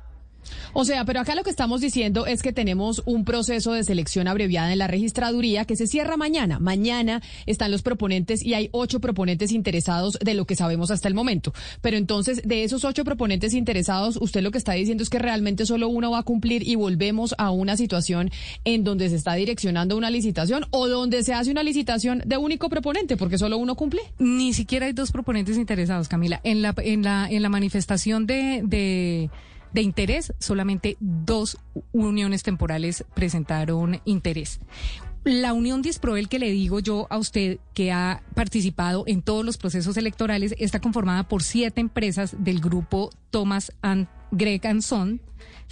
O 0.74 0.86
sea, 0.86 1.06
pero 1.06 1.20
acá 1.20 1.36
lo 1.36 1.44
que 1.44 1.50
estamos 1.50 1.82
diciendo 1.82 2.26
es 2.26 2.42
que 2.42 2.54
tenemos 2.54 3.02
un 3.06 3.26
proceso 3.26 3.74
de 3.74 3.84
selección 3.84 4.28
abreviada 4.28 4.72
en 4.72 4.80
la 4.80 4.88
registraduría 4.88 5.66
que 5.66 5.76
se 5.76 5.88
cierra 5.88 6.18
mañana. 6.18 6.60
Mañana 6.60 7.22
están 7.46 7.72
los 7.72 7.82
proponentes 7.82 8.44
y 8.44 8.54
hay 8.54 8.70
ocho 8.72 9.00
proponentes 9.00 9.52
interesados 9.52 10.18
de 10.22 10.34
lo 10.34 10.46
que 10.46 10.56
sabemos 10.56 10.92
hasta 10.92 11.08
el 11.08 11.14
momento. 11.14 11.54
Pero 11.82 11.98
entonces, 11.98 12.42
de 12.46 12.64
esos 12.64 12.86
ocho 12.86 13.04
proponentes 13.04 13.54
interesados, 13.54 14.18
usted 14.22 14.42
lo 14.42 14.52
que 14.52 14.58
está 14.58 14.74
diciendo 14.74 15.04
es 15.04 15.10
que 15.10 15.20
realmente 15.20 15.66
solo 15.66 15.90
uno 15.90 16.12
va 16.12 16.20
a 16.20 16.24
cumplir 16.24 16.68
y 16.68 16.76
volvemos 16.76 17.36
a 17.38 17.52
una 17.52 17.78
situación 17.78 18.32
en 18.64 18.84
donde 18.84 19.10
se 19.10 19.16
está 19.16 19.34
direccionando 19.34 19.98
una 19.98 20.10
licitación 20.10 20.66
o 20.72 20.88
donde 20.88 21.24
se 21.24 21.34
hace 21.34 21.52
una 21.52 21.64
licitación 21.64 22.24
de 22.26 22.38
único 22.38 22.70
proponente 22.70 23.18
porque 23.18 23.38
solo 23.38 23.58
uno 23.58 23.76
cumple. 23.76 24.02
Ni 24.20 24.54
siquiera 24.54 24.86
hay 24.86 24.94
dos 24.94 25.12
proponentes 25.12 25.58
interesados, 25.58 26.08
Camila. 26.08 26.42
En 26.44 26.62
la, 26.62 26.74
en 26.78 27.04
la, 27.04 27.28
en 27.30 27.42
la 27.42 27.50
manifestación 27.50 28.26
de, 28.26 28.62
de 28.66 29.30
de 29.74 29.82
interés, 29.82 30.34
solamente 30.40 30.98
dos 31.00 31.58
uniones 31.92 32.44
temporales 32.44 33.06
presentaron 33.14 34.02
interés. 34.06 34.60
La 35.24 35.54
Unión 35.54 35.84
Disproel 35.84 36.30
que 36.30 36.40
le 36.40 36.50
digo 36.50 36.80
yo 36.80 37.06
a 37.12 37.18
usted 37.20 37.60
que 37.76 37.92
ha 37.92 38.24
participado 38.34 39.04
en 39.06 39.22
todos 39.22 39.46
los 39.46 39.58
procesos 39.58 39.96
electorales 39.98 40.56
está 40.58 40.80
conformada 40.80 41.28
por 41.28 41.44
siete 41.44 41.80
empresas 41.80 42.36
del 42.40 42.60
grupo 42.60 43.12
Thomas 43.30 43.72
and 43.84 44.08
Greg 44.32 44.66
and 44.66 44.82
Son, 44.82 45.22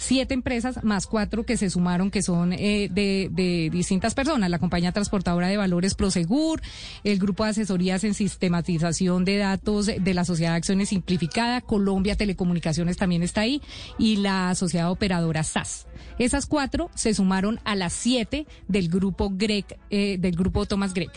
siete 0.00 0.32
empresas 0.32 0.82
más 0.82 1.06
cuatro 1.06 1.44
que 1.44 1.58
se 1.58 1.68
sumaron 1.68 2.10
que 2.10 2.22
son 2.22 2.54
eh, 2.54 2.88
de, 2.90 3.68
distintas 3.70 4.14
personas, 4.14 4.48
la 4.48 4.58
compañía 4.58 4.92
transportadora 4.92 5.48
de 5.48 5.58
valores 5.58 5.94
Prosegur, 5.94 6.62
el 7.04 7.18
grupo 7.18 7.44
de 7.44 7.50
asesorías 7.50 8.02
en 8.04 8.14
sistematización 8.14 9.26
de 9.26 9.36
datos 9.36 9.86
de 9.86 10.14
la 10.14 10.24
Sociedad 10.24 10.52
de 10.52 10.56
Acciones 10.56 10.88
Simplificada, 10.88 11.60
Colombia 11.60 12.16
Telecomunicaciones 12.16 12.96
también 12.96 13.22
está 13.22 13.42
ahí 13.42 13.60
y 13.98 14.16
la 14.16 14.54
sociedad 14.54 14.90
operadora 14.90 15.42
SAS. 15.42 15.86
Esas 16.18 16.46
cuatro 16.46 16.90
se 16.94 17.12
sumaron 17.12 17.60
a 17.64 17.76
las 17.76 17.92
siete 17.92 18.46
del 18.68 18.88
grupo 18.88 19.30
Greg, 19.30 19.66
eh, 19.90 20.16
del 20.18 20.34
grupo 20.34 20.64
Thomas 20.64 20.94
Greg. 20.94 21.12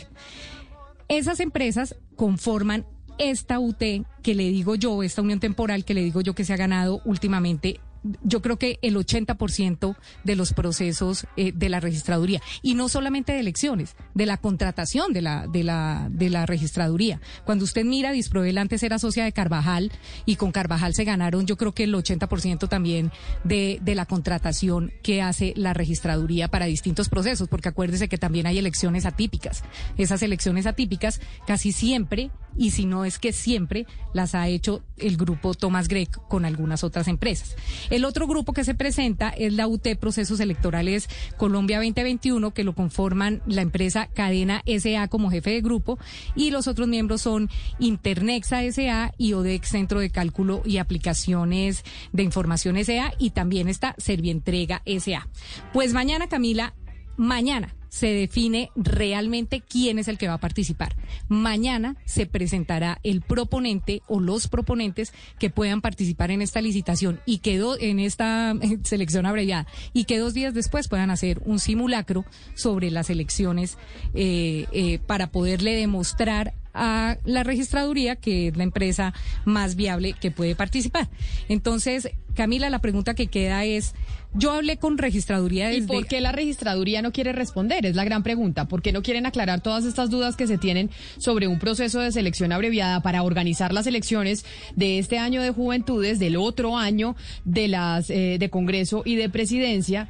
Esas 1.08 1.40
empresas 1.40 1.96
conforman 2.16 2.86
esta 3.18 3.58
UT 3.58 3.82
que 4.22 4.34
le 4.34 4.48
digo 4.50 4.74
yo, 4.74 5.02
esta 5.02 5.22
unión 5.22 5.40
temporal 5.40 5.84
que 5.84 5.94
le 5.94 6.02
digo 6.02 6.20
yo 6.20 6.34
que 6.34 6.44
se 6.44 6.52
ha 6.52 6.56
ganado 6.56 7.00
últimamente 7.04 7.80
yo 8.22 8.42
creo 8.42 8.58
que 8.58 8.78
el 8.82 8.96
80% 8.96 9.96
de 10.24 10.36
los 10.36 10.52
procesos 10.52 11.26
eh, 11.36 11.52
de 11.52 11.68
la 11.68 11.80
registraduría 11.80 12.42
y 12.62 12.74
no 12.74 12.88
solamente 12.88 13.32
de 13.32 13.40
elecciones, 13.40 13.96
de 14.14 14.26
la 14.26 14.36
contratación 14.36 15.12
de 15.12 15.22
la 15.22 15.46
de 15.46 15.64
la 15.64 16.08
de 16.10 16.30
la 16.30 16.46
registraduría. 16.46 17.20
Cuando 17.44 17.64
usted 17.64 17.84
mira 17.84 18.12
Disprovel 18.12 18.58
antes 18.58 18.82
era 18.82 18.98
socia 18.98 19.24
de 19.24 19.32
Carvajal 19.32 19.90
y 20.26 20.36
con 20.36 20.52
Carvajal 20.52 20.94
se 20.94 21.04
ganaron 21.04 21.46
yo 21.46 21.56
creo 21.56 21.72
que 21.72 21.84
el 21.84 21.94
80% 21.94 22.68
también 22.68 23.10
de 23.42 23.78
de 23.82 23.94
la 23.94 24.06
contratación 24.06 24.92
que 25.02 25.22
hace 25.22 25.54
la 25.56 25.72
registraduría 25.72 26.48
para 26.48 26.66
distintos 26.66 27.08
procesos, 27.08 27.48
porque 27.48 27.70
acuérdese 27.70 28.08
que 28.08 28.18
también 28.18 28.46
hay 28.46 28.58
elecciones 28.58 29.06
atípicas. 29.06 29.64
Esas 29.96 30.22
elecciones 30.22 30.66
atípicas 30.66 31.20
casi 31.46 31.72
siempre 31.72 32.30
y 32.56 32.70
si 32.70 32.86
no 32.86 33.04
es 33.04 33.18
que 33.18 33.32
siempre 33.32 33.86
las 34.12 34.34
ha 34.34 34.48
hecho 34.48 34.82
el 34.96 35.16
grupo 35.16 35.54
Thomas 35.54 35.88
Gregg 35.88 36.10
con 36.28 36.44
algunas 36.44 36.84
otras 36.84 37.08
empresas. 37.08 37.56
El 37.90 38.04
otro 38.04 38.26
grupo 38.26 38.52
que 38.52 38.64
se 38.64 38.74
presenta 38.74 39.30
es 39.30 39.52
la 39.52 39.66
UT 39.66 39.86
Procesos 39.98 40.40
Electorales 40.40 41.08
Colombia 41.36 41.78
2021, 41.78 42.52
que 42.52 42.64
lo 42.64 42.74
conforman 42.74 43.42
la 43.46 43.62
empresa 43.62 44.06
Cadena 44.06 44.62
SA 44.66 45.08
como 45.08 45.30
jefe 45.30 45.50
de 45.50 45.60
grupo 45.60 45.98
y 46.34 46.50
los 46.50 46.68
otros 46.68 46.88
miembros 46.88 47.22
son 47.22 47.50
Internexa 47.78 48.62
SA 48.70 49.12
y 49.18 49.32
ODEX 49.32 49.68
Centro 49.68 50.00
de 50.00 50.10
Cálculo 50.10 50.62
y 50.64 50.78
Aplicaciones 50.78 51.84
de 52.12 52.22
Información 52.22 52.76
SA 52.84 53.12
y 53.18 53.30
también 53.30 53.68
está 53.68 53.94
Servientrega 53.98 54.82
SA. 54.86 55.28
Pues 55.72 55.92
mañana, 55.92 56.28
Camila, 56.28 56.74
mañana 57.16 57.74
se 57.94 58.08
define 58.08 58.72
realmente 58.74 59.60
quién 59.60 60.00
es 60.00 60.08
el 60.08 60.18
que 60.18 60.26
va 60.26 60.34
a 60.34 60.40
participar. 60.40 60.96
Mañana 61.28 61.94
se 62.04 62.26
presentará 62.26 62.98
el 63.04 63.20
proponente 63.20 64.02
o 64.08 64.18
los 64.18 64.48
proponentes 64.48 65.12
que 65.38 65.48
puedan 65.48 65.80
participar 65.80 66.32
en 66.32 66.42
esta 66.42 66.60
licitación 66.60 67.20
y 67.24 67.38
quedó 67.38 67.78
en 67.78 68.00
esta 68.00 68.52
selección 68.82 69.26
abreviada 69.26 69.68
y 69.92 70.06
que 70.06 70.18
dos 70.18 70.34
días 70.34 70.54
después 70.54 70.88
puedan 70.88 71.10
hacer 71.10 71.40
un 71.44 71.60
simulacro 71.60 72.24
sobre 72.54 72.90
las 72.90 73.10
elecciones 73.10 73.78
eh, 74.12 74.66
eh, 74.72 74.98
para 74.98 75.28
poderle 75.28 75.76
demostrar 75.76 76.52
a 76.74 77.16
la 77.24 77.42
registraduría, 77.44 78.16
que 78.16 78.48
es 78.48 78.56
la 78.56 78.64
empresa 78.64 79.14
más 79.44 79.76
viable 79.76 80.14
que 80.20 80.30
puede 80.30 80.54
participar. 80.54 81.08
Entonces, 81.48 82.10
Camila, 82.34 82.68
la 82.68 82.80
pregunta 82.80 83.14
que 83.14 83.28
queda 83.28 83.64
es, 83.64 83.94
yo 84.34 84.50
hablé 84.50 84.76
con 84.76 84.98
registraduría 84.98 85.68
desde... 85.68 85.84
¿Y 85.84 85.86
por 85.86 86.06
qué 86.06 86.20
la 86.20 86.32
registraduría 86.32 87.00
no 87.02 87.12
quiere 87.12 87.32
responder? 87.32 87.86
Es 87.86 87.94
la 87.94 88.04
gran 88.04 88.24
pregunta. 88.24 88.66
¿Por 88.66 88.82
qué 88.82 88.92
no 88.92 89.02
quieren 89.02 89.26
aclarar 89.26 89.60
todas 89.60 89.84
estas 89.84 90.10
dudas 90.10 90.34
que 90.34 90.48
se 90.48 90.58
tienen 90.58 90.90
sobre 91.18 91.46
un 91.46 91.60
proceso 91.60 92.00
de 92.00 92.10
selección 92.10 92.50
abreviada 92.50 93.00
para 93.00 93.22
organizar 93.22 93.72
las 93.72 93.86
elecciones 93.86 94.44
de 94.74 94.98
este 94.98 95.18
año 95.18 95.40
de 95.40 95.50
juventudes, 95.50 96.18
del 96.18 96.36
otro 96.36 96.76
año 96.76 97.14
de 97.44 97.68
las 97.68 98.10
eh, 98.10 98.36
de 98.38 98.50
Congreso 98.50 99.02
y 99.04 99.14
de 99.14 99.28
Presidencia? 99.28 100.08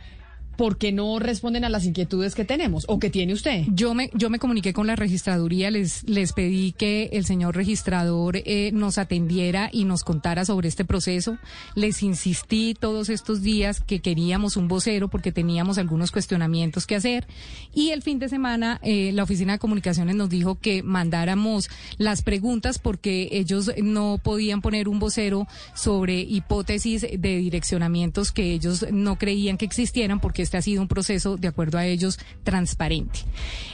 ¿Por 0.57 0.79
qué 0.79 0.93
no 0.93 1.19
responden 1.19 1.65
a 1.65 1.69
las 1.69 1.85
inquietudes 1.85 2.35
que 2.35 2.45
tenemos 2.45 2.85
o 2.89 2.99
que 2.99 3.11
tiene 3.11 3.33
usted? 3.33 3.65
Yo 3.69 3.95
me, 3.95 4.11
yo 4.15 4.31
me 4.31 4.39
comuniqué 4.39 4.73
con 4.73 4.87
la 4.87 4.97
registraduría, 4.97 5.71
les, 5.71 6.05
les 6.09 6.33
pedí 6.33 6.73
que 6.73 7.11
el 7.13 7.25
señor 7.25 7.57
registrador 7.57 8.37
eh, 8.37 8.71
nos 8.73 8.99
atendiera 8.99 9.71
y 9.73 9.85
nos 9.85 10.05
contara 10.05 10.45
sobre 10.45 10.69
este 10.69 10.85
proceso. 10.85 11.39
Les 11.75 12.03
insistí 12.03 12.75
todos 12.79 13.09
estos 13.09 13.43
días 13.43 13.81
que 13.81 14.01
queríamos 14.01 14.57
un 14.57 14.69
vocero 14.69 15.09
porque 15.09 15.33
teníamos 15.33 15.79
algunos 15.79 16.11
cuestionamientos 16.11 16.87
que 16.87 16.97
hacer. 16.97 17.27
Y 17.75 17.91
el 17.91 18.03
fin 18.03 18.19
de 18.19 18.29
semana 18.29 18.81
eh, 18.83 19.13
la 19.13 19.25
Oficina 19.25 19.55
de 19.55 19.59
Comunicaciones 19.59 20.17
nos 20.17 20.29
dijo 20.29 20.57
que 20.57 20.83
mandáramos 20.83 21.69
las 21.99 22.23
preguntas 22.23 22.79
porque 22.79 23.29
ellos 23.33 23.71
no 23.83 24.19
podían 24.23 24.63
poner 24.63 24.89
un 24.89 24.99
vocero 24.99 25.47
sobre 25.75 26.21
hipótesis 26.21 27.03
de 27.03 27.37
direccionamientos 27.39 28.33
que 28.33 28.53
ellos 28.53 28.87
no 28.93 29.17
creían 29.17 29.57
que 29.57 29.65
existieran 29.65 30.21
porque 30.21 30.43
este 30.45 30.57
ha 30.57 30.63
sido 30.63 30.81
un 30.81 30.89
proceso, 30.89 31.37
de 31.37 31.49
acuerdo 31.49 31.79
a 31.79 31.87
ellos, 31.87 32.19
transparente. 32.45 33.21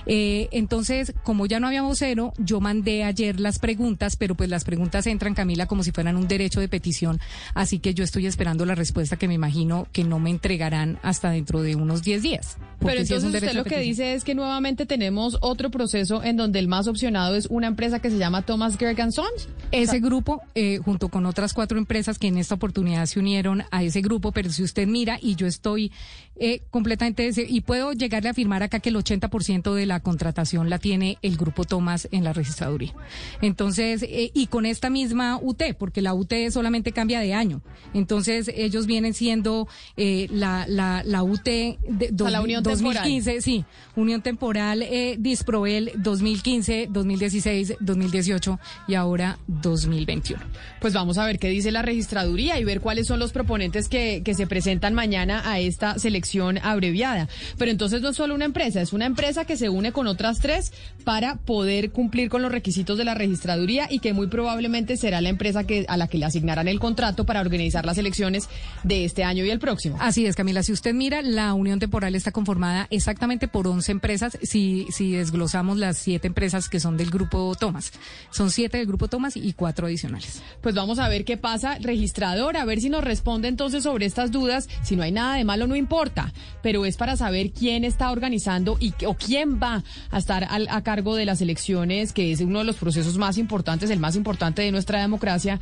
Eh, 0.06 0.48
entonces, 0.52 1.12
como 1.22 1.46
ya 1.46 1.60
no 1.60 1.66
había 1.66 1.82
vocero, 1.82 2.32
yo 2.38 2.60
mandé 2.60 3.04
ayer 3.04 3.38
las 3.38 3.58
preguntas, 3.58 4.16
pero 4.16 4.34
pues 4.34 4.48
las 4.48 4.64
preguntas 4.64 5.06
entran, 5.06 5.34
Camila, 5.34 5.66
como 5.66 5.82
si 5.82 5.92
fueran 5.92 6.16
un 6.16 6.28
derecho 6.28 6.60
de 6.60 6.68
petición, 6.68 7.20
así 7.54 7.78
que 7.78 7.94
yo 7.94 8.04
estoy 8.04 8.26
esperando 8.26 8.64
la 8.64 8.74
respuesta 8.74 9.16
que 9.16 9.28
me 9.28 9.34
imagino 9.34 9.86
que 9.92 10.04
no 10.04 10.18
me 10.18 10.30
entregarán 10.30 10.98
hasta 11.02 11.30
dentro 11.30 11.62
de 11.62 11.76
unos 11.76 12.02
10 12.02 12.22
días. 12.22 12.56
Pero 12.78 13.00
entonces 13.00 13.34
usted 13.34 13.52
lo 13.52 13.64
que 13.64 13.78
dice 13.78 14.14
es 14.14 14.24
que 14.24 14.34
nuevamente 14.34 14.86
tenemos 14.86 15.36
otro 15.40 15.70
proceso 15.70 16.22
en 16.24 16.36
donde 16.36 16.58
el 16.58 16.68
más 16.68 16.88
opcionado 16.88 17.36
es 17.36 17.46
una 17.46 17.66
empresa 17.66 18.00
que 18.00 18.10
se 18.10 18.18
llama 18.18 18.42
Thomas 18.42 18.78
Gregg 18.78 19.12
Sons. 19.12 19.48
Ese 19.70 20.00
grupo, 20.00 20.42
eh, 20.54 20.78
junto 20.78 21.08
con 21.08 21.26
otras 21.26 21.52
cuatro 21.52 21.78
empresas 21.78 22.18
que 22.18 22.28
en 22.28 22.38
esta 22.38 22.54
oportunidad 22.54 23.06
se 23.06 23.18
unieron 23.18 23.64
a 23.70 23.82
ese 23.82 24.00
grupo, 24.00 24.32
pero 24.32 24.50
si 24.50 24.62
usted 24.62 24.86
mira, 24.86 25.18
y 25.20 25.34
yo 25.34 25.46
estoy 25.46 25.92
eh, 26.36 26.59
completamente, 26.70 27.30
y 27.48 27.60
puedo 27.62 27.92
llegarle 27.92 28.28
a 28.28 28.32
afirmar 28.32 28.62
acá 28.62 28.80
que 28.80 28.90
el 28.90 28.96
80% 28.96 29.74
de 29.74 29.86
la 29.86 30.00
contratación 30.00 30.70
la 30.70 30.78
tiene 30.78 31.18
el 31.22 31.36
grupo 31.36 31.64
Thomas 31.64 32.08
en 32.12 32.24
la 32.24 32.32
registraduría. 32.32 32.94
Entonces, 33.42 34.02
eh, 34.02 34.30
y 34.34 34.46
con 34.46 34.66
esta 34.66 34.90
misma 34.90 35.38
UT, 35.40 35.62
porque 35.78 36.02
la 36.02 36.14
UT 36.14 36.32
solamente 36.50 36.92
cambia 36.92 37.20
de 37.20 37.34
año. 37.34 37.62
Entonces, 37.94 38.50
ellos 38.54 38.86
vienen 38.86 39.14
siendo 39.14 39.68
la, 39.96 40.66
la, 40.68 41.02
la 41.04 41.22
UT 41.22 41.44
de, 41.44 42.12
la 42.18 42.40
Unión 42.40 42.62
2015, 42.62 43.40
sí, 43.40 43.64
Unión 43.96 44.22
Temporal 44.22 44.82
eh, 44.82 45.16
Disproel 45.18 45.92
2015, 45.96 46.88
2016, 46.90 47.74
2018 47.80 48.58
y 48.88 48.94
ahora 48.94 49.38
2021. 49.46 50.42
Pues 50.80 50.94
vamos 50.94 51.18
a 51.18 51.26
ver 51.26 51.38
qué 51.38 51.48
dice 51.48 51.70
la 51.70 51.82
registraduría 51.82 52.58
y 52.58 52.64
ver 52.64 52.80
cuáles 52.80 53.06
son 53.06 53.18
los 53.18 53.32
proponentes 53.32 53.88
que, 53.88 54.22
que 54.24 54.34
se 54.34 54.46
presentan 54.46 54.94
mañana 54.94 55.42
a 55.50 55.60
esta 55.60 55.98
selección 55.98 56.49
abreviada. 56.58 57.28
Pero 57.58 57.70
entonces 57.70 58.02
no 58.02 58.10
es 58.10 58.16
solo 58.16 58.34
una 58.34 58.44
empresa, 58.44 58.80
es 58.80 58.92
una 58.92 59.06
empresa 59.06 59.44
que 59.44 59.56
se 59.56 59.68
une 59.68 59.92
con 59.92 60.06
otras 60.06 60.40
tres 60.40 60.72
para 61.04 61.36
poder 61.36 61.90
cumplir 61.90 62.28
con 62.28 62.42
los 62.42 62.52
requisitos 62.52 62.98
de 62.98 63.04
la 63.04 63.14
registraduría 63.14 63.86
y 63.90 64.00
que 64.00 64.12
muy 64.12 64.26
probablemente 64.26 64.96
será 64.96 65.20
la 65.20 65.28
empresa 65.28 65.64
que, 65.64 65.84
a 65.88 65.96
la 65.96 66.08
que 66.08 66.18
le 66.18 66.26
asignarán 66.26 66.68
el 66.68 66.80
contrato 66.80 67.24
para 67.24 67.40
organizar 67.40 67.86
las 67.86 67.98
elecciones 67.98 68.48
de 68.82 69.04
este 69.04 69.24
año 69.24 69.44
y 69.44 69.50
el 69.50 69.58
próximo. 69.58 69.96
Así 70.00 70.26
es, 70.26 70.36
Camila. 70.36 70.62
Si 70.62 70.72
usted 70.72 70.94
mira, 70.94 71.22
la 71.22 71.54
Unión 71.54 71.78
Temporal 71.78 72.14
está 72.14 72.32
conformada 72.32 72.86
exactamente 72.90 73.48
por 73.48 73.66
11 73.66 73.92
empresas, 73.92 74.38
si, 74.42 74.86
si 74.90 75.12
desglosamos 75.12 75.78
las 75.78 75.98
siete 75.98 76.26
empresas 76.26 76.68
que 76.68 76.80
son 76.80 76.96
del 76.96 77.10
grupo 77.10 77.54
Thomas. 77.58 77.92
Son 78.30 78.50
siete 78.50 78.78
del 78.78 78.86
grupo 78.86 79.08
Thomas 79.08 79.36
y 79.36 79.52
cuatro 79.52 79.86
adicionales. 79.86 80.42
Pues 80.60 80.74
vamos 80.74 80.98
a 80.98 81.08
ver 81.08 81.24
qué 81.24 81.36
pasa, 81.36 81.78
registrador, 81.80 82.56
a 82.56 82.64
ver 82.64 82.80
si 82.80 82.88
nos 82.88 83.04
responde 83.04 83.48
entonces 83.48 83.82
sobre 83.82 84.06
estas 84.06 84.30
dudas. 84.30 84.68
Si 84.82 84.96
no 84.96 85.02
hay 85.02 85.12
nada 85.12 85.36
de 85.36 85.44
malo, 85.44 85.66
no 85.66 85.76
importa, 85.76 86.32
pero 86.62 86.84
es 86.84 86.96
para 86.96 87.16
saber 87.16 87.50
quién 87.52 87.84
está 87.84 88.10
organizando 88.10 88.76
y 88.80 88.92
o 89.06 89.14
quién 89.14 89.60
va 89.60 89.82
a 90.10 90.18
estar 90.18 90.46
a 90.50 90.82
cargo 90.82 91.14
de 91.16 91.24
las 91.24 91.40
elecciones, 91.40 92.12
que 92.12 92.32
es 92.32 92.40
uno 92.40 92.60
de 92.60 92.64
los 92.64 92.76
procesos 92.76 93.18
más 93.18 93.38
importantes, 93.38 93.90
el 93.90 94.00
más 94.00 94.16
importante 94.16 94.62
de 94.62 94.72
nuestra 94.72 95.00
democracia. 95.00 95.60